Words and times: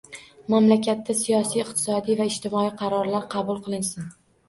Mamlakatlarda 0.53 1.15
siyosiy, 1.19 1.63
iqtisodiy 1.65 2.19
va 2.25 2.29
ijtimoiy 2.33 2.75
qarorlar 2.83 3.33
qabul 3.39 3.65
qilinsin 3.71 4.15